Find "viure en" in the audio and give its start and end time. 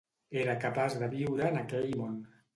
1.13-1.61